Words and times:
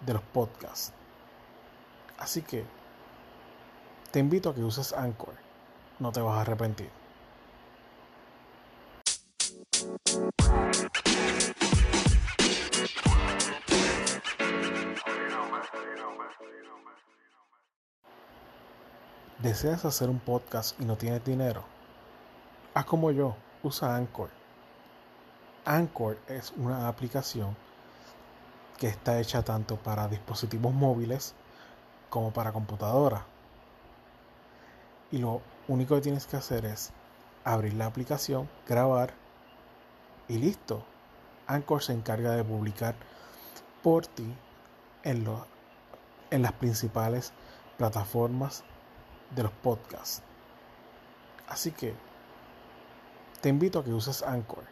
de 0.00 0.14
los 0.14 0.22
podcasts. 0.22 0.92
Así 2.18 2.42
que 2.42 2.64
te 4.10 4.18
invito 4.18 4.50
a 4.50 4.54
que 4.54 4.62
uses 4.62 4.92
Anchor. 4.92 5.34
No 5.98 6.12
te 6.12 6.20
vas 6.20 6.38
a 6.38 6.40
arrepentir. 6.42 6.90
¿Deseas 19.38 19.86
hacer 19.86 20.10
un 20.10 20.18
podcast 20.18 20.78
y 20.80 20.84
no 20.84 20.96
tienes 20.96 21.24
dinero? 21.24 21.64
Haz 22.74 22.84
como 22.84 23.10
yo, 23.10 23.36
usa 23.62 23.96
Anchor. 23.96 24.28
Anchor 25.64 26.18
es 26.28 26.52
una 26.56 26.88
aplicación 26.88 27.56
que 28.80 28.88
está 28.88 29.20
hecha 29.20 29.42
tanto 29.44 29.76
para 29.76 30.08
dispositivos 30.08 30.72
móviles 30.72 31.34
como 32.08 32.32
para 32.32 32.50
computadora. 32.50 33.26
Y 35.12 35.18
lo 35.18 35.42
único 35.68 35.94
que 35.96 36.00
tienes 36.00 36.26
que 36.26 36.38
hacer 36.38 36.64
es 36.64 36.90
abrir 37.44 37.74
la 37.74 37.84
aplicación, 37.84 38.48
grabar 38.66 39.12
y 40.28 40.38
listo. 40.38 40.82
Anchor 41.46 41.82
se 41.82 41.92
encarga 41.92 42.32
de 42.32 42.42
publicar 42.42 42.94
por 43.82 44.06
ti 44.06 44.34
en, 45.02 45.26
en 46.30 46.42
las 46.42 46.52
principales 46.52 47.34
plataformas 47.76 48.64
de 49.36 49.42
los 49.42 49.52
podcasts. 49.52 50.22
Así 51.48 51.70
que 51.70 51.94
te 53.42 53.50
invito 53.50 53.80
a 53.80 53.84
que 53.84 53.92
uses 53.92 54.22
Anchor. 54.22 54.64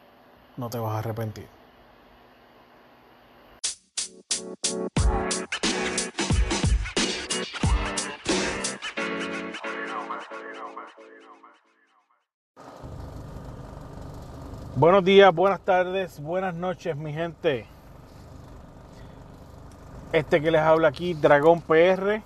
No 0.56 0.70
te 0.70 0.78
vas 0.78 0.95
a 0.95 0.98
arrepentir. 1.00 1.58
Buenos 14.79 15.03
días, 15.03 15.34
buenas 15.34 15.59
tardes, 15.59 16.21
buenas 16.21 16.55
noches, 16.55 16.97
mi 16.97 17.12
gente. 17.12 17.67
Este 20.12 20.41
que 20.41 20.53
les 20.53 20.61
habla 20.61 20.87
aquí, 20.87 21.15
Dragón 21.15 21.61
PR 21.62 22.23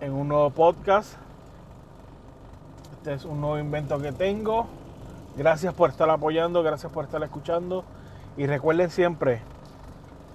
en 0.00 0.12
un 0.12 0.28
nuevo 0.28 0.50
podcast. 0.50 1.14
Este 2.92 3.14
es 3.14 3.24
un 3.24 3.40
nuevo 3.40 3.58
invento 3.58 3.98
que 3.98 4.12
tengo. 4.12 4.68
Gracias 5.36 5.74
por 5.74 5.90
estar 5.90 6.08
apoyando, 6.08 6.62
gracias 6.62 6.92
por 6.92 7.04
estar 7.04 7.20
escuchando. 7.24 7.84
Y 8.36 8.46
recuerden 8.46 8.90
siempre, 8.90 9.40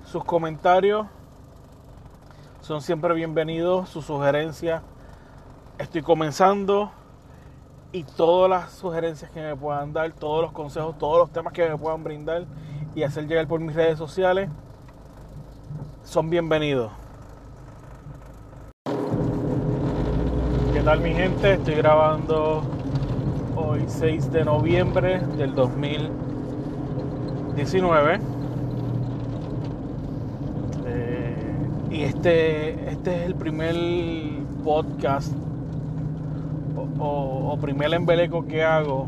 sus 0.04 0.26
comentarios 0.26 1.08
son 2.60 2.82
siempre 2.82 3.14
bienvenidos, 3.14 3.88
sus 3.88 4.04
sugerencias. 4.04 4.82
Estoy 5.78 6.02
comenzando 6.02 6.92
y 7.92 8.04
todas 8.04 8.48
las 8.50 8.72
sugerencias 8.72 9.30
que 9.32 9.42
me 9.42 9.56
puedan 9.56 9.94
dar, 9.94 10.12
todos 10.12 10.44
los 10.44 10.52
consejos, 10.52 10.96
todos 10.98 11.18
los 11.18 11.32
temas 11.32 11.54
que 11.54 11.66
me 11.68 11.78
puedan 11.78 12.04
brindar 12.04 12.46
y 12.96 13.04
hacer 13.04 13.28
llegar 13.28 13.48
por 13.48 13.60
mis 13.60 13.76
redes 13.76 13.98
sociales 13.98 14.50
son 16.04 16.30
bienvenidos. 16.30 16.92
¿Qué 20.74 20.82
tal 20.84 21.00
mi 21.02 21.14
gente? 21.14 21.54
Estoy 21.54 21.76
grabando 21.76 22.62
hoy 23.56 23.86
6 23.88 24.32
de 24.32 24.46
noviembre 24.46 25.20
del 25.38 25.56
2019. 25.56 28.20
Eh, 30.86 31.56
y 31.90 32.04
este, 32.04 32.92
este 32.92 33.22
es 33.22 33.26
el 33.26 33.36
primer 33.36 33.76
podcast 34.64 35.34
o, 37.00 37.58
primer 37.62 37.94
embeleco 37.94 38.46
que 38.46 38.64
hago 38.64 39.08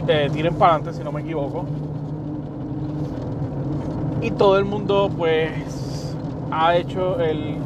eh, 0.08 0.30
Tiren 0.32 0.54
para 0.54 0.74
adelante, 0.74 0.98
si 0.98 1.04
no 1.04 1.12
me 1.12 1.20
equivoco 1.20 1.64
y 4.20 4.30
todo 4.32 4.58
el 4.58 4.64
mundo 4.64 5.10
pues 5.16 6.14
ha 6.50 6.76
hecho 6.76 7.20
el, 7.20 7.56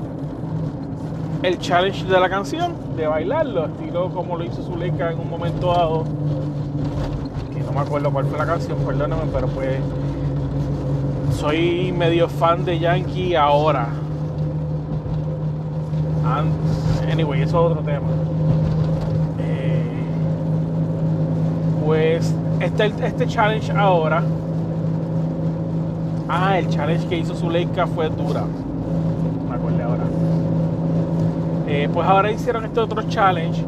el 1.43 1.59
challenge 1.59 2.05
de 2.05 2.21
la 2.21 2.29
canción, 2.29 2.75
de 2.97 3.07
bailarlo, 3.07 3.67
estilo 3.67 4.11
como 4.11 4.37
lo 4.37 4.45
hizo 4.45 4.63
Zuleika 4.63 5.13
en 5.13 5.21
un 5.21 5.31
momento 5.31 5.69
dado, 5.69 6.05
que 7.53 7.61
no 7.61 7.73
me 7.73 7.81
acuerdo 7.81 8.11
cuál 8.11 8.27
fue 8.27 8.39
la 8.39 8.47
canción, 8.47 8.79
perdóname, 8.79 9.23
pero 9.33 9.47
pues 9.49 9.79
soy 11.39 11.93
medio 11.93 12.29
fan 12.29 12.65
de 12.65 12.79
Yankee 12.79 13.35
ahora. 13.35 13.89
Anyway, 17.11 17.43
eso 17.43 17.49
es 17.49 17.55
otro 17.55 17.83
tema. 17.83 18.07
Eh, 19.39 20.05
pues 21.85 22.35
este, 22.61 22.93
este 23.07 23.27
challenge 23.27 23.73
ahora 23.73 24.23
Ah, 26.35 26.59
el 26.59 26.67
challenge 26.69 27.07
que 27.09 27.19
hizo 27.19 27.35
Zuleika 27.35 27.87
fue 27.87 28.09
dura. 28.09 28.45
Me 29.51 29.55
acuerdo 29.55 29.85
ahora. 29.85 30.05
Eh, 31.69 31.91
pues 31.93 32.09
ahora 32.09 32.33
hicieron 32.33 32.65
este 32.65 32.81
otro 32.81 33.03
challenge. 33.03 33.61
Eh, 33.61 33.65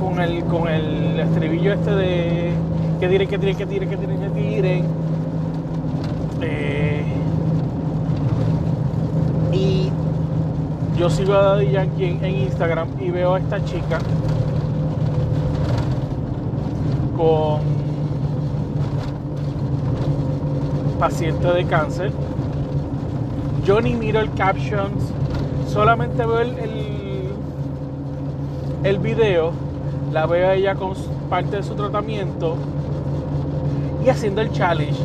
con 0.00 0.20
el, 0.20 0.42
con 0.44 0.66
el 0.66 1.20
estribillo 1.20 1.72
este 1.72 1.90
de 1.92 2.52
que 2.98 3.08
tiren, 3.08 3.28
que 3.28 3.38
tiren, 3.38 3.56
que 3.56 3.66
tiren, 3.66 3.88
que 3.88 3.96
tiren, 3.96 4.20
que 4.20 4.28
tiren. 4.30 4.84
Y 9.52 9.85
yo 10.98 11.10
sigo 11.10 11.34
a 11.34 11.42
Daddy 11.42 11.72
Yankee 11.72 12.18
en, 12.22 12.24
Instagram 12.24 12.88
y 12.98 13.10
veo 13.10 13.34
a 13.34 13.38
esta 13.38 13.62
chica 13.64 13.98
con 17.16 17.60
paciente 20.98 21.46
de 21.48 21.64
cáncer. 21.66 22.12
Yo 23.64 23.80
ni 23.80 23.94
miro 23.94 24.20
el 24.20 24.32
captions, 24.32 25.12
solamente 25.68 26.24
veo 26.24 26.40
el, 26.40 26.58
el, 26.58 27.28
el 28.84 28.98
video, 28.98 29.52
la 30.12 30.24
veo 30.26 30.48
a 30.48 30.54
ella 30.54 30.74
con 30.76 30.94
parte 31.28 31.56
de 31.56 31.62
su 31.62 31.74
tratamiento 31.74 32.56
y 34.04 34.08
haciendo 34.08 34.40
el 34.40 34.50
challenge. 34.52 35.00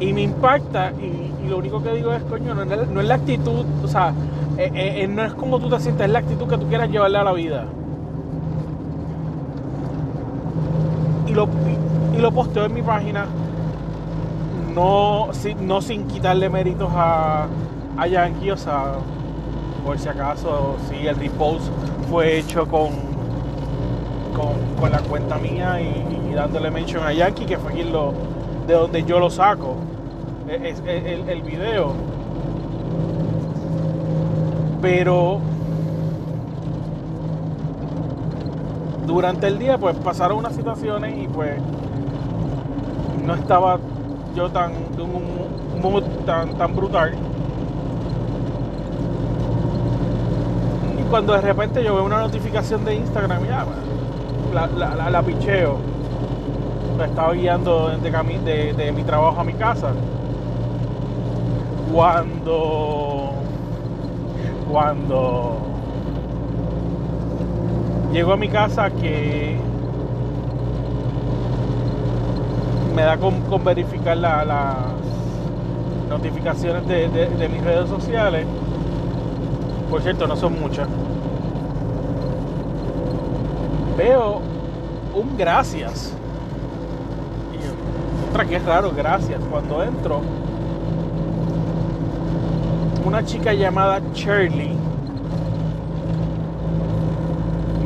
Y 0.00 0.12
me 0.12 0.22
impacta 0.22 0.92
y, 0.92 1.27
lo 1.48 1.58
único 1.58 1.82
que 1.82 1.92
digo 1.92 2.12
es, 2.12 2.22
coño, 2.24 2.54
no, 2.54 3.00
es 3.00 3.06
la 3.06 3.14
actitud, 3.14 3.64
o 3.82 3.88
sea, 3.88 4.12
eh, 4.56 4.70
eh, 4.74 5.02
eh, 5.02 5.08
no 5.08 5.24
es 5.24 5.34
como 5.34 5.58
tú 5.58 5.68
te 5.68 5.80
sientes, 5.80 6.06
es 6.06 6.12
la 6.12 6.20
actitud 6.20 6.46
que 6.46 6.58
tú 6.58 6.66
quieras 6.68 6.90
llevarle 6.90 7.18
a 7.18 7.24
la 7.24 7.32
vida. 7.32 7.64
Y 11.26 11.32
lo, 11.32 11.48
y, 12.16 12.20
lo 12.20 12.32
posteo 12.32 12.64
en 12.64 12.74
mi 12.74 12.82
página, 12.82 13.26
no, 14.74 15.28
no 15.60 15.80
sin 15.80 16.06
quitarle 16.06 16.48
méritos 16.48 16.90
a, 16.92 17.46
a 17.96 18.06
Yankee, 18.06 18.50
o 18.50 18.56
sea, 18.56 18.94
por 19.84 19.98
si 19.98 20.08
acaso, 20.08 20.76
si 20.88 21.06
el 21.06 21.16
repost 21.16 21.70
fue 22.10 22.38
hecho 22.38 22.66
con, 22.66 22.90
con, 24.78 24.90
la 24.90 24.98
cuenta 25.00 25.36
mía 25.38 25.80
y, 25.80 26.34
dándole 26.34 26.70
mention 26.70 27.04
a 27.04 27.12
Yankee, 27.12 27.46
que 27.46 27.58
fue 27.58 27.72
quien 27.72 27.92
de 28.66 28.74
donde 28.74 29.02
yo 29.04 29.18
lo 29.18 29.28
saco, 29.28 29.74
el, 30.50 31.28
el 31.28 31.42
video. 31.42 31.92
Pero 34.80 35.40
durante 39.06 39.46
el 39.46 39.58
día 39.58 39.78
pues 39.78 39.96
pasaron 39.96 40.38
unas 40.38 40.54
situaciones 40.54 41.16
y 41.18 41.26
pues 41.28 41.60
no 43.24 43.34
estaba 43.34 43.78
yo 44.34 44.50
tan 44.50 44.72
de 44.96 45.02
un 45.02 45.82
mood 45.82 46.04
tan, 46.24 46.54
tan 46.56 46.76
brutal. 46.76 47.14
Y 50.98 51.02
cuando 51.10 51.32
de 51.32 51.40
repente 51.40 51.82
yo 51.82 51.94
veo 51.94 52.04
una 52.04 52.20
notificación 52.20 52.84
de 52.84 52.96
Instagram, 52.96 53.46
ya, 53.46 53.64
la, 54.54 54.66
la, 54.66 55.10
la, 55.10 55.22
picheo. 55.22 55.76
Me 56.96 57.04
estaba 57.04 57.32
guiando 57.32 57.90
de, 57.98 58.92
mi 58.94 59.02
trabajo 59.04 59.40
a 59.40 59.44
mi 59.44 59.54
casa. 59.54 59.92
Cuando. 61.92 63.32
Cuando. 64.70 65.56
Llego 68.12 68.32
a 68.32 68.36
mi 68.36 68.48
casa 68.48 68.90
que. 68.90 69.58
Me 72.94 73.02
da 73.02 73.16
con, 73.16 73.64
verificar 73.64 74.16
las 74.16 74.46
notificaciones 76.08 76.86
de, 76.88 77.08
de 77.08 77.48
mis 77.48 77.62
redes 77.62 77.88
sociales. 77.88 78.46
Por 79.90 80.02
cierto, 80.02 80.26
no 80.26 80.36
son 80.36 80.60
muchas 80.60 80.88
veo 83.98 84.40
un 85.12 85.36
gracias. 85.36 86.12
Y 87.52 88.30
otra 88.30 88.44
que 88.46 88.56
es 88.56 88.64
raro, 88.64 88.92
gracias. 88.96 89.40
Cuando 89.50 89.82
entro, 89.82 90.22
una 93.08 93.24
chica 93.24 93.54
llamada 93.54 94.02
Shirley 94.12 94.76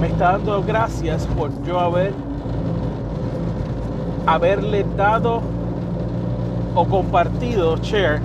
me 0.00 0.08
está 0.08 0.32
dando 0.32 0.60
gracias 0.64 1.26
por 1.26 1.50
yo 1.62 1.78
haber 1.78 2.12
haberle 4.26 4.84
dado 4.96 5.40
o 6.74 6.84
compartido 6.86 7.76
share 7.76 8.20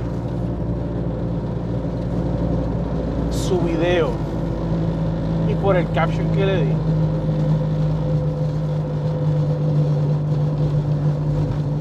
su 3.30 3.60
video 3.60 4.10
y 5.48 5.54
por 5.54 5.76
el 5.76 5.88
caption 5.92 6.28
que 6.32 6.46
le 6.48 6.66
di. 6.66 6.74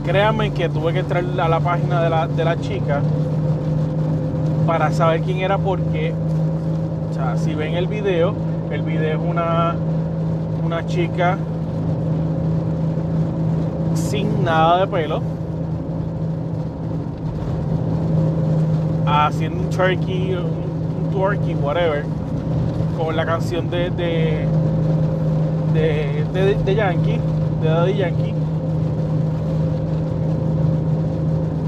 créanme 0.04 0.52
que 0.52 0.68
tuve 0.68 0.92
que 0.92 0.98
entrar 0.98 1.24
a 1.40 1.48
la 1.48 1.60
página 1.60 2.02
de 2.02 2.10
la, 2.10 2.28
de 2.28 2.44
la 2.44 2.60
chica 2.60 3.00
para 4.66 4.90
saber 4.90 5.22
quién 5.22 5.38
era 5.38 5.58
porque, 5.58 6.12
o 7.10 7.14
sea, 7.14 7.36
si 7.36 7.54
ven 7.54 7.74
el 7.74 7.86
video, 7.86 8.34
el 8.70 8.82
video 8.82 9.18
es 9.18 9.30
una, 9.30 9.76
una 10.64 10.84
chica 10.86 11.38
sin 13.94 14.44
nada 14.44 14.80
de 14.80 14.86
pelo, 14.88 15.22
haciendo 19.06 19.60
un 19.60 19.70
turkey, 19.70 20.34
un 20.34 21.10
turkey, 21.12 21.54
whatever, 21.54 22.04
con 22.98 23.14
la 23.14 23.24
canción 23.24 23.70
de, 23.70 23.90
de, 23.90 24.46
de, 25.72 26.54
de 26.64 26.74
Yankee, 26.74 27.20
de 27.62 27.68
Daddy 27.68 27.94
Yankee 27.94 28.34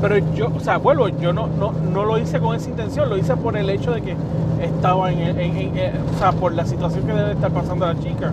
Pero 0.00 0.18
yo, 0.34 0.48
o 0.54 0.60
sea, 0.60 0.78
vuelvo, 0.78 1.08
yo 1.08 1.32
no, 1.32 1.48
no, 1.48 1.72
no 1.72 2.04
lo 2.04 2.18
hice 2.18 2.38
con 2.38 2.54
esa 2.54 2.70
intención, 2.70 3.08
lo 3.08 3.16
hice 3.16 3.36
por 3.36 3.56
el 3.56 3.68
hecho 3.68 3.90
de 3.90 4.02
que 4.02 4.14
estaba 4.62 5.10
en, 5.10 5.38
en, 5.38 5.92
o 6.14 6.18
sea, 6.18 6.30
por 6.32 6.52
la 6.54 6.64
situación 6.64 7.04
que 7.04 7.12
debe 7.12 7.32
estar 7.32 7.50
pasando 7.50 7.84
la 7.84 7.98
chica. 7.98 8.32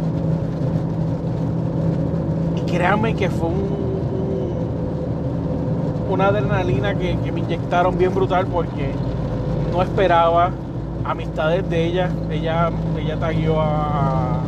Y 2.56 2.62
créanme 2.72 3.16
que 3.16 3.32
fue 3.32 3.48
un, 3.48 3.76
una 6.10 6.28
adrenalina 6.28 6.94
que, 6.94 7.16
me 7.32 7.40
inyectaron 7.40 7.98
bien 7.98 8.14
brutal 8.14 8.46
porque 8.46 8.92
no 9.72 9.82
esperaba 9.82 10.52
amistades 11.04 11.68
de 11.68 11.84
ella. 11.84 12.12
Ella, 12.30 12.70
ella 13.00 13.18
taguió 13.18 13.60
a, 13.60 14.40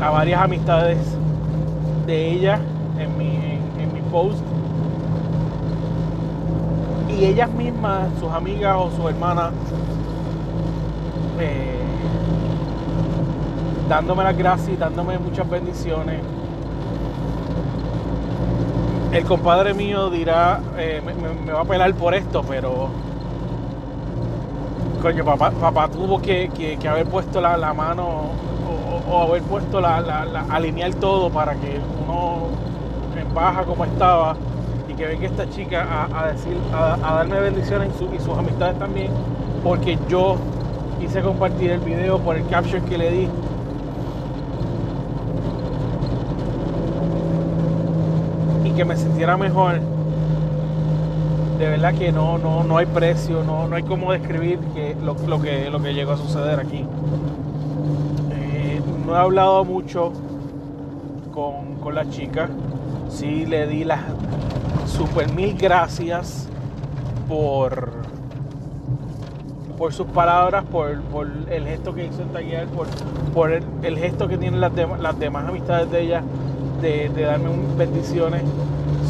a 0.00 0.10
varias 0.10 0.42
amistades 0.42 0.98
de 2.04 2.32
ella 2.32 2.58
en 2.98 3.16
mi, 3.16 3.60
en 3.80 3.94
mi 3.94 4.00
post 4.10 4.42
y 7.18 7.24
ellas 7.26 7.50
mismas, 7.50 8.08
sus 8.18 8.30
amigas 8.30 8.76
o 8.78 8.90
sus 8.90 9.10
hermanas, 9.10 9.52
eh, 11.38 11.80
dándome 13.88 14.24
las 14.24 14.36
gracias 14.36 14.70
y 14.70 14.76
dándome 14.76 15.18
muchas 15.18 15.48
bendiciones. 15.48 16.20
El 19.12 19.24
compadre 19.24 19.74
mío 19.74 20.10
dirá, 20.10 20.60
eh, 20.76 21.00
me, 21.04 21.52
va 21.52 21.60
a 21.60 21.64
pelar 21.64 21.94
por 21.94 22.14
esto, 22.14 22.42
pero 22.48 22.88
coño, 25.00 25.24
papá, 25.24 25.50
papá 25.50 25.88
tuvo 25.88 26.20
que, 26.20 26.78
haber 26.88 27.06
puesto 27.06 27.40
la, 27.40 27.72
mano 27.74 28.32
o, 29.08 29.22
haber 29.22 29.42
puesto 29.42 29.80
la, 29.80 30.24
alinear 30.50 30.94
todo 30.94 31.30
para 31.30 31.54
que 31.54 31.78
uno 32.02 32.48
en 33.16 33.32
baja 33.32 33.62
como 33.62 33.84
estaba 33.84 34.34
que 34.96 35.06
venga 35.06 35.26
esta 35.26 35.48
chica 35.50 36.08
a, 36.12 36.28
decir, 36.28 36.56
a, 36.72 36.96
darme 36.96 37.40
bendiciones 37.40 37.90
y, 38.00 38.18
sus 38.18 38.36
amistades 38.36 38.78
también, 38.78 39.10
porque 39.62 39.98
yo 40.08 40.36
quise 41.00 41.20
compartir 41.20 41.72
el 41.72 41.80
video 41.80 42.18
por 42.18 42.36
el 42.36 42.46
caption 42.46 42.84
que 42.84 42.98
le 42.98 43.10
di. 43.10 43.28
Y 48.64 48.70
que 48.70 48.84
me 48.84 48.96
sintiera 48.96 49.36
mejor. 49.36 49.80
De 51.58 51.68
verdad 51.68 51.94
que 51.94 52.10
no, 52.10 52.38
no, 52.38 52.64
no 52.64 52.78
hay 52.78 52.86
precio, 52.86 53.44
no, 53.44 53.68
no 53.68 53.76
hay 53.76 53.84
cómo 53.84 54.12
describir 54.12 54.58
que 54.74 54.96
lo, 55.02 55.14
que, 55.40 55.70
lo 55.70 55.80
que 55.80 55.94
llegó 55.94 56.12
a 56.12 56.16
suceder 56.16 56.58
aquí. 56.58 56.84
Eh, 58.32 58.80
no 59.06 59.14
he 59.14 59.18
hablado 59.18 59.64
mucho 59.64 60.12
con, 61.32 61.76
con 61.76 61.94
la 61.94 62.08
chica. 62.10 62.48
Sí 63.08 63.46
le 63.46 63.68
di 63.68 63.84
las 63.84 64.00
super 64.86 65.32
mil 65.32 65.56
gracias 65.56 66.48
por 67.28 68.04
por 69.76 69.92
sus 69.92 70.06
palabras, 70.06 70.64
por, 70.70 70.90
el 71.50 71.66
gesto 71.66 71.94
que 71.94 72.06
hizo 72.06 72.22
en 72.22 72.28
taller, 72.28 72.68
por, 73.34 73.52
el, 73.52 73.98
gesto 73.98 74.28
que 74.28 74.38
tienen 74.38 74.60
las, 74.60 74.72
las 75.00 75.18
demás 75.18 75.48
amistades 75.48 75.90
de 75.90 76.02
ella 76.02 76.22
de, 76.80 77.08
darme 77.08 77.50
bendiciones. 77.76 78.42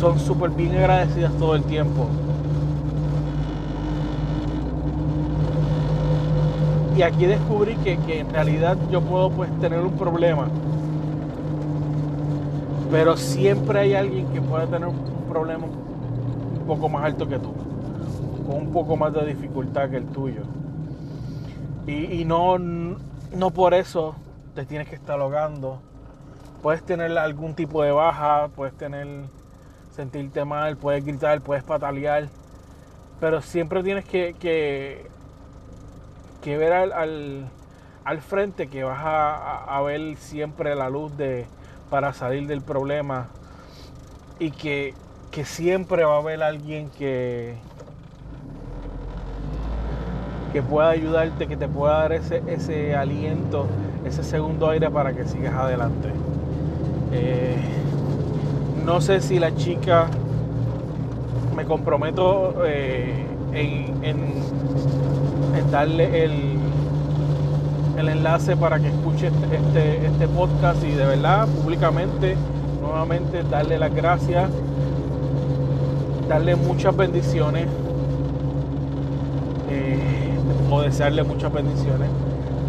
Son 0.00 0.18
súper 0.18 0.50
bien 0.50 0.74
agradecidas 0.76 1.32
todo 1.34 1.54
el 1.54 1.64
tiempo. 1.64 2.06
Y 6.96 7.02
aquí 7.02 7.26
descubrí 7.26 7.74
que, 7.76 7.98
que 7.98 8.20
en 8.20 8.30
realidad 8.30 8.76
yo 8.90 9.00
puedo 9.00 9.30
pues 9.30 9.50
tener 9.60 9.80
un 9.80 9.92
problema 9.92 10.48
Pero 12.94 13.16
siempre 13.16 13.80
hay 13.80 13.94
alguien 13.96 14.32
que 14.32 14.40
puede 14.40 14.68
tener 14.68 14.86
un 14.86 15.26
problema 15.28 15.66
un 15.66 16.62
poco 16.64 16.88
más 16.88 17.02
alto 17.02 17.26
que 17.26 17.40
tú, 17.40 17.52
con 18.46 18.54
un 18.54 18.72
poco 18.72 18.96
más 18.96 19.12
de 19.12 19.26
dificultad 19.26 19.90
que 19.90 19.96
el 19.96 20.06
tuyo. 20.06 20.42
Y, 21.88 22.24
no, 22.24 22.56
no 22.56 23.50
por 23.50 23.74
eso 23.74 24.14
te 24.54 24.64
tienes 24.64 24.88
que 24.88 24.94
estar 24.94 25.20
ahogando. 25.20 25.80
Puedes 26.62 26.84
tener 26.84 27.18
algún 27.18 27.54
tipo 27.54 27.82
de 27.82 27.90
baja, 27.90 28.48
puedes 28.54 28.76
tener 28.76 29.24
sentirte 29.90 30.44
mal, 30.44 30.76
puedes 30.76 31.04
gritar, 31.04 31.40
puedes 31.40 31.64
patalear, 31.64 32.28
pero 33.18 33.42
siempre 33.42 33.82
tienes 33.82 34.04
que, 34.04 34.36
que, 34.38 35.10
ver 36.56 36.72
al, 36.72 37.50
al, 38.04 38.20
frente 38.20 38.68
que 38.68 38.84
vas 38.84 39.00
a, 39.02 39.82
ver 39.82 40.14
siempre 40.14 40.76
la 40.76 40.88
luz 40.88 41.16
de, 41.16 41.48
para 41.90 42.12
salir 42.12 42.46
del 42.46 42.60
problema 42.60 43.28
y 44.38 44.50
que, 44.50 44.94
que 45.30 45.44
siempre 45.44 46.04
va 46.04 46.16
a 46.16 46.18
haber 46.18 46.42
alguien 46.42 46.90
que, 46.90 47.54
que 50.52 50.62
pueda 50.62 50.90
ayudarte, 50.90 51.46
que 51.46 51.56
te 51.56 51.68
pueda 51.68 51.98
dar 51.98 52.12
ese, 52.12 52.42
ese 52.46 52.94
aliento, 52.94 53.66
ese 54.04 54.22
segundo 54.22 54.70
aire 54.70 54.90
para 54.90 55.12
que 55.12 55.24
sigas 55.24 55.54
adelante. 55.54 56.10
Eh, 57.12 57.56
no 58.84 59.00
sé 59.00 59.20
si 59.20 59.38
la 59.38 59.54
chica 59.54 60.08
me 61.56 61.64
comprometo 61.64 62.64
eh, 62.66 63.24
en, 63.52 64.34
darle 65.70 66.24
el, 66.24 66.53
el 67.98 68.08
enlace 68.08 68.56
para 68.56 68.78
que 68.78 68.88
escuche 68.88 69.28
este, 69.28 69.56
este, 69.56 70.06
este, 70.06 70.28
podcast 70.28 70.82
y 70.84 70.92
de 70.92 71.06
verdad 71.06 71.46
públicamente 71.48 72.36
nuevamente 72.80 73.42
darle 73.44 73.78
las 73.78 73.94
gracias 73.94 74.50
darle 76.28 76.56
muchas 76.56 76.96
bendiciones 76.96 77.66
eh, 79.70 79.98
o 80.70 80.82
desearle 80.82 81.22
muchas 81.22 81.52
bendiciones 81.52 82.08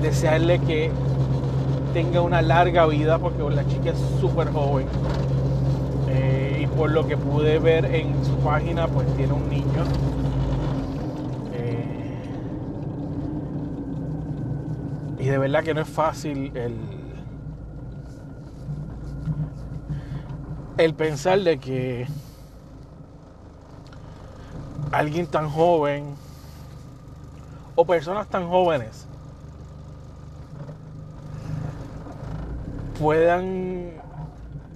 desearle 0.01 0.59
que 0.59 0.91
tenga 1.93 2.21
una 2.21 2.41
larga 2.41 2.85
vida 2.85 3.17
porque 3.19 3.41
la 3.55 3.65
chica 3.67 3.91
es 3.91 3.99
súper 4.19 4.51
joven 4.51 4.87
por 6.75 6.91
lo 6.91 7.07
que 7.07 7.17
pude 7.17 7.59
ver 7.59 7.85
en 7.85 8.13
su 8.25 8.35
página, 8.37 8.87
pues 8.87 9.07
tiene 9.15 9.33
un 9.33 9.49
niño. 9.49 9.83
Y 15.25 15.27
de 15.27 15.39
verdad 15.39 15.63
que 15.63 15.73
no 15.73 15.81
es 15.81 15.89
fácil 15.89 16.55
el, 16.55 16.77
el 20.77 20.93
pensar 20.93 21.39
de 21.39 21.57
que 21.57 22.05
alguien 24.91 25.25
tan 25.25 25.49
joven 25.49 26.13
o 27.73 27.83
personas 27.87 28.27
tan 28.27 28.47
jóvenes 28.47 29.07
puedan 32.99 33.93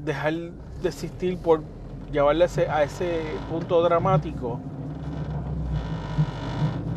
dejar 0.03 0.33
de 0.33 0.89
existir 0.89 1.37
por 1.37 1.61
llevarle 2.11 2.45
a 2.71 2.81
ese 2.81 3.21
punto 3.51 3.83
dramático 3.83 4.59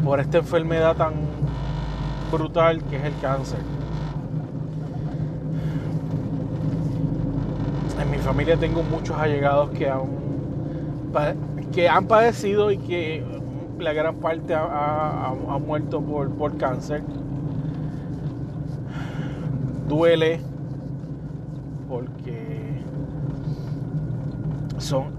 por 0.02 0.20
esta 0.20 0.38
enfermedad 0.38 0.96
tan 0.96 1.31
brutal 2.32 2.82
que 2.84 2.96
es 2.96 3.04
el 3.04 3.18
cáncer. 3.20 3.60
En 8.00 8.10
mi 8.10 8.18
familia 8.18 8.56
tengo 8.56 8.82
muchos 8.82 9.16
allegados 9.16 9.70
que 9.70 9.88
han, 9.88 10.02
que 11.72 11.88
han 11.88 12.06
padecido 12.06 12.72
y 12.72 12.78
que 12.78 13.24
la 13.78 13.92
gran 13.92 14.16
parte 14.16 14.54
ha, 14.54 15.32
muerto 15.64 16.00
por, 16.00 16.30
por 16.30 16.56
cáncer. 16.56 17.02
Duele 19.88 20.40
porque 21.88 22.82
son 24.78 25.14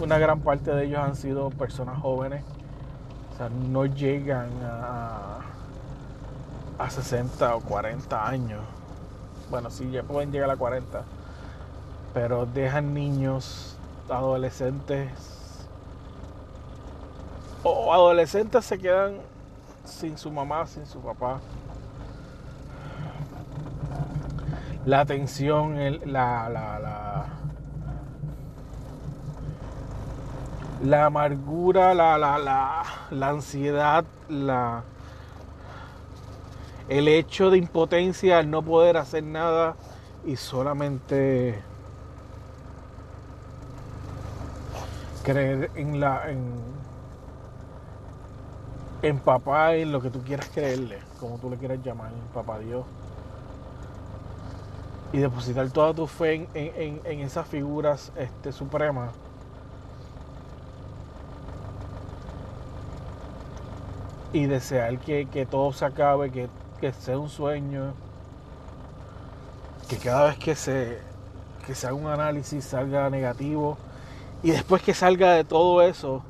una 0.00 0.18
gran 0.18 0.40
parte 0.40 0.70
de 0.70 0.86
ellos 0.86 0.98
han 0.98 1.14
sido 1.14 1.50
personas 1.50 1.98
jóvenes, 1.98 2.42
o 3.32 3.36
sea, 3.36 3.48
no 3.50 3.86
llegan 3.86 4.48
a, 4.62 5.38
a 6.78 6.90
60 6.90 7.56
o 7.56 7.60
40 7.60 8.28
años. 8.28 8.60
Bueno, 9.50 9.70
sí, 9.70 9.90
ya 9.90 10.02
pueden 10.02 10.32
llegar 10.32 10.50
a 10.50 10.56
40, 10.56 11.02
pero 12.12 12.46
dejan 12.46 12.94
niños, 12.94 13.76
adolescentes, 14.08 15.10
o 17.62 17.92
adolescentes 17.92 18.64
se 18.64 18.78
quedan 18.78 19.16
sin 19.84 20.18
su 20.18 20.30
mamá, 20.30 20.66
sin 20.66 20.86
su 20.86 21.00
papá. 21.00 21.40
La 24.84 25.00
atención, 25.00 25.76
la, 26.12 26.48
la 26.48 27.26
la 30.82 31.06
amargura, 31.06 31.94
la, 31.94 32.18
la, 32.18 32.38
la, 32.38 32.82
la 33.10 33.28
ansiedad, 33.28 34.04
la, 34.28 34.82
el 36.88 37.08
hecho 37.08 37.50
de 37.50 37.58
impotencia 37.58 38.38
al 38.38 38.50
no 38.50 38.62
poder 38.62 38.96
hacer 38.96 39.24
nada 39.24 39.76
y 40.24 40.36
solamente 40.36 41.60
creer 45.24 45.70
en 45.74 45.98
la 46.00 46.30
en, 46.30 46.44
en 49.02 49.18
papá 49.18 49.74
en 49.74 49.90
lo 49.92 50.00
que 50.00 50.10
tú 50.10 50.22
quieras 50.22 50.48
creerle 50.52 50.98
como 51.18 51.38
tú 51.38 51.50
le 51.50 51.56
quieras 51.56 51.78
llamar 51.82 52.10
papá 52.34 52.58
Dios. 52.58 52.84
Y 55.12 55.18
depositar 55.18 55.70
toda 55.70 55.94
tu 55.94 56.06
fe 56.06 56.34
en, 56.34 56.48
en, 56.54 57.00
en 57.04 57.20
esas 57.20 57.46
figuras 57.46 58.12
este, 58.16 58.52
supremas. 58.52 59.12
Y 64.32 64.46
desear 64.46 64.98
que, 64.98 65.46
todo 65.48 65.72
se 65.72 65.84
acabe, 65.84 66.30
que, 66.30 66.48
sea 66.92 67.18
un 67.18 67.28
sueño, 67.28 67.94
que 69.88 69.96
cada 69.96 70.26
vez 70.26 70.38
que 70.38 70.54
se, 70.54 70.98
que 71.66 71.74
se 71.74 71.86
haga 71.86 71.96
un 71.96 72.06
análisis 72.06 72.64
salga 72.64 73.08
negativo 73.10 73.76
y 74.42 74.50
después 74.50 74.82
que 74.82 74.94
salga 74.94 75.32
de 75.32 75.44
todo 75.44 75.82
eso, 75.82 76.22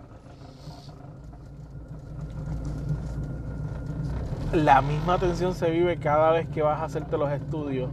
la 4.53 4.81
misma 4.83 5.19
tensión 5.19 5.55
se 5.55 5.71
vive 5.71 5.99
cada 5.99 6.33
vez 6.33 6.49
que 6.49 6.63
vas 6.63 6.81
a 6.81 6.85
hacerte 6.85 7.19
los 7.19 7.31
estudios. 7.31 7.91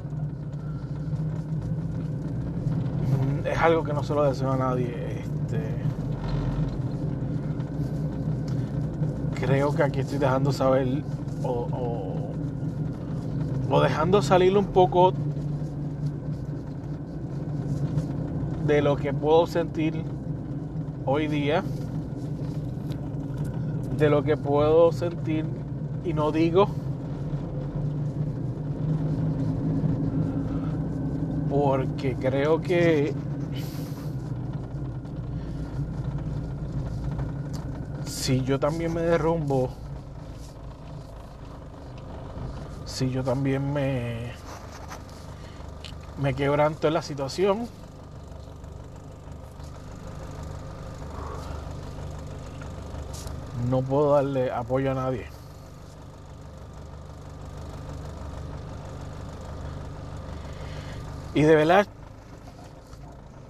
Es 3.43 3.57
algo 3.57 3.83
que 3.83 3.93
no 3.93 4.03
se 4.03 4.13
lo 4.13 4.23
deseo 4.23 4.51
a 4.51 4.57
nadie. 4.57 5.13
creo 9.45 9.75
que 9.75 9.83
aquí 9.83 9.99
estoy 9.99 10.19
dejando 10.19 10.53
saber 10.53 11.03
o, 11.43 12.22
dejando 13.81 14.21
salir 14.21 14.57
un 14.57 14.65
poco 14.65 15.13
de 18.65 18.81
lo 18.81 18.95
que 18.95 19.13
puedo 19.13 19.47
sentir 19.47 20.03
hoy 21.05 21.27
día, 21.27 21.63
de 23.97 24.09
lo 24.09 24.23
que 24.23 24.37
puedo 24.37 24.91
sentir 24.91 25.45
y 26.05 26.13
no 26.13 26.31
digo, 26.31 26.67
porque 31.49 32.15
creo 32.15 32.61
que 32.61 33.13
si 38.05 38.41
yo 38.41 38.59
también 38.59 38.93
me 38.93 39.01
derrumbo, 39.01 39.82
si 42.93 43.09
yo 43.09 43.23
también 43.23 43.73
me, 43.73 44.33
me 46.19 46.35
quebranto 46.35 46.87
en 46.87 46.93
la 46.93 47.01
situación, 47.01 47.67
no 53.67 53.81
puedo 53.81 54.13
darle 54.13 54.51
apoyo 54.51 54.91
a 54.91 54.93
nadie. 54.93 55.25
Y 61.33 61.41
de 61.41 61.55
verdad, 61.55 61.87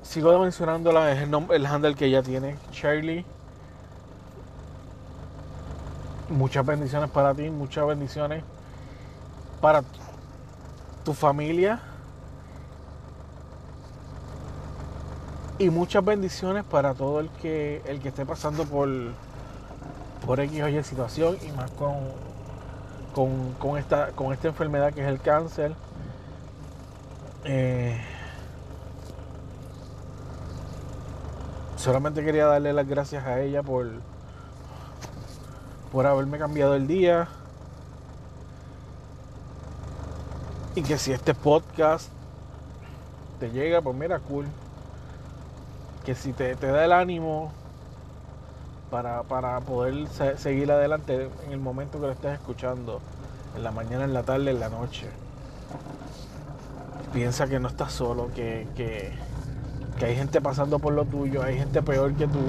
sigo 0.03 0.39
mencionando 0.39 0.91
el, 0.91 1.51
el 1.51 1.65
handle 1.65 1.95
que 1.95 2.05
ella 2.05 2.23
tiene, 2.23 2.55
Charlie. 2.71 3.25
Muchas 6.29 6.65
bendiciones 6.65 7.09
para 7.09 7.33
ti, 7.33 7.49
muchas 7.49 7.85
bendiciones 7.85 8.41
para 9.63 9.81
tu 11.05 11.13
familia 11.13 11.79
Y 15.57 15.69
muchas 15.69 16.03
bendiciones 16.03 16.65
para 16.65 16.93
todo 16.93 17.21
el 17.21 17.29
que, 17.41 17.81
el 17.85 18.01
que 18.01 18.09
esté 18.09 18.25
pasando 18.25 18.65
por, 18.65 18.89
por 20.25 20.41
X 20.41 20.61
o 20.63 20.67
Y 20.67 20.83
situación 20.83 21.37
y 21.41 21.51
más 21.53 21.71
con, 21.71 21.93
con, 23.15 23.53
con, 23.53 23.77
esta, 23.77 24.11
con 24.11 24.33
esta 24.33 24.49
enfermedad 24.49 24.91
que 24.93 25.01
es 25.01 25.07
el 25.07 25.21
cáncer. 25.21 25.73
Eh, 27.45 27.97
solamente 31.77 32.25
quería 32.25 32.47
darle 32.47 32.73
las 32.73 32.85
gracias 32.85 33.25
a 33.25 33.39
ella 33.39 33.63
por, 33.63 33.89
por 35.93 36.05
haberme 36.05 36.37
cambiado 36.37 36.75
el 36.75 36.85
día. 36.85 37.29
Y 40.75 40.81
que 40.81 40.97
si 40.97 41.11
este 41.11 41.33
podcast 41.33 42.09
te 43.39 43.51
llega, 43.51 43.81
pues 43.81 43.95
mira, 43.95 44.19
cool. 44.19 44.45
Que 46.05 46.15
si 46.15 46.33
te, 46.33 46.55
te 46.55 46.67
da 46.67 46.83
el 46.83 46.91
ánimo 46.91 47.51
para, 48.89 49.23
para 49.23 49.59
poder 49.61 50.07
seguir 50.37 50.71
adelante 50.71 51.29
en 51.45 51.51
el 51.51 51.59
momento 51.59 51.99
que 51.99 52.07
lo 52.07 52.11
estés 52.11 52.33
escuchando, 52.33 53.01
en 53.55 53.63
la 53.63 53.71
mañana, 53.71 54.03
en 54.03 54.13
la 54.13 54.23
tarde, 54.23 54.51
en 54.51 54.59
la 54.59 54.69
noche. 54.69 55.07
Piensa 57.13 57.47
que 57.47 57.59
no 57.59 57.67
estás 57.67 57.91
solo, 57.91 58.29
que, 58.35 58.67
que, 58.75 59.11
que 59.99 60.05
hay 60.05 60.15
gente 60.15 60.41
pasando 60.41 60.79
por 60.79 60.93
lo 60.93 61.05
tuyo, 61.05 61.43
hay 61.43 61.57
gente 61.57 61.81
peor 61.81 62.13
que 62.13 62.27
tú. 62.27 62.39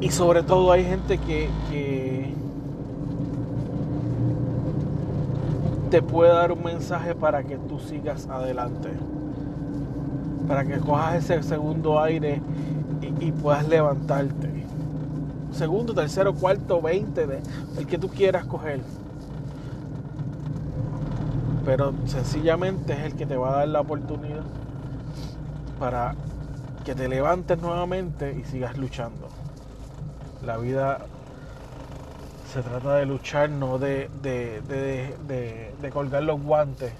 Y 0.00 0.10
sobre 0.10 0.42
todo 0.42 0.72
hay 0.72 0.84
gente 0.84 1.18
que, 1.18 1.50
que 1.70 1.99
te 5.90 6.02
puede 6.02 6.32
dar 6.32 6.52
un 6.52 6.62
mensaje 6.62 7.16
para 7.16 7.42
que 7.42 7.56
tú 7.56 7.80
sigas 7.80 8.28
adelante. 8.28 8.90
Para 10.46 10.64
que 10.64 10.78
cojas 10.78 11.16
ese 11.16 11.42
segundo 11.42 12.00
aire 12.00 12.40
y, 13.20 13.32
puedas 13.32 13.68
levantarte. 13.68 14.48
Segundo, 15.52 15.92
tercero, 15.92 16.32
cuarto, 16.34 16.80
veinte, 16.80 17.26
el 17.76 17.86
que 17.86 17.98
tú 17.98 18.08
quieras 18.08 18.46
coger. 18.46 18.80
Pero 21.64 21.92
sencillamente 22.06 22.92
es 22.92 23.00
el 23.00 23.14
que 23.14 23.26
te 23.26 23.36
va 23.36 23.54
a 23.54 23.56
dar 23.58 23.68
la 23.68 23.80
oportunidad 23.80 24.42
para 25.78 26.14
que 26.84 26.94
te 26.94 27.08
levantes 27.08 27.60
nuevamente 27.60 28.36
y 28.40 28.44
sigas 28.44 28.78
luchando. 28.78 29.28
La 30.44 30.56
vida 30.56 31.00
se 32.52 32.62
trata 32.62 32.94
de 32.94 33.06
luchar, 33.06 33.48
no 33.50 33.78
de, 33.78 34.10
de, 34.22 34.60
de, 34.62 35.74
de 35.80 35.90
colgar 35.90 36.22
los 36.22 36.42
guantes. 36.42 36.92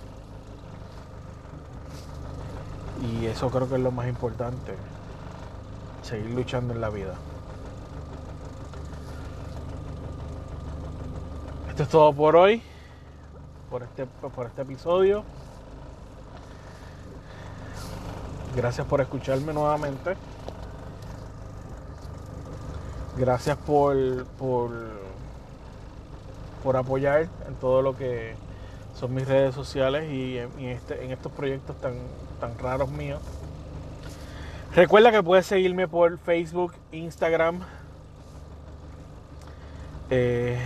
Y 3.02 3.26
eso 3.26 3.50
creo 3.50 3.68
que 3.68 3.74
es 3.76 3.80
lo 3.80 3.90
más 3.90 4.08
importante 4.08 4.74
seguir 6.02 6.30
luchando 6.30 6.74
en 6.74 6.80
la 6.80 6.90
vida. 6.90 7.14
Esto 11.68 11.82
es 11.82 11.88
todo 11.88 12.12
por 12.12 12.36
hoy, 12.36 12.62
por 13.70 13.82
este, 13.82 14.06
por 14.06 14.46
este 14.46 14.62
episodio. 14.62 15.24
Gracias 18.54 18.86
por 18.86 19.00
escucharme 19.00 19.52
nuevamente. 19.52 20.16
Gracias 23.16 23.56
por, 23.56 24.26
por, 24.38 24.72
por 26.62 26.76
apoyar 26.76 27.28
en 27.46 27.54
todo 27.60 27.82
lo 27.82 27.96
que 27.96 28.34
son 28.94 29.14
mis 29.14 29.26
redes 29.26 29.54
sociales 29.54 30.10
y 30.10 30.38
en, 30.38 30.50
este, 30.60 31.04
en 31.04 31.10
estos 31.10 31.32
proyectos 31.32 31.80
tan, 31.80 31.94
tan 32.40 32.58
raros 32.58 32.90
míos. 32.90 33.20
Recuerda 34.74 35.10
que 35.10 35.22
puedes 35.22 35.46
seguirme 35.46 35.88
por 35.88 36.18
Facebook, 36.18 36.74
Instagram. 36.92 37.60
Eh, 40.10 40.58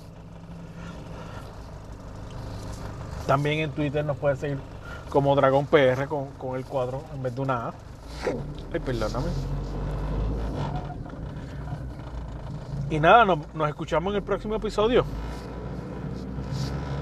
También 3.27 3.61
en 3.61 3.71
Twitter 3.71 4.05
nos 4.05 4.17
puedes 4.17 4.39
seguir 4.39 4.59
como 5.11 5.37
Dragón 5.37 5.67
PR 5.67 6.09
con, 6.09 6.29
el 6.57 6.65
cuadro 6.65 7.03
en 7.15 7.23
vez 7.23 7.35
de 7.35 7.41
una 7.41 7.69
A. 7.69 7.75
Ay, 8.73 8.81
perdóname. 8.81 9.29
Y 12.91 12.99
nada, 12.99 13.25
nos, 13.25 13.39
nos 13.55 13.69
escuchamos 13.69 14.13
en 14.13 14.17
el 14.17 14.23
próximo 14.23 14.57
episodio. 14.57 15.05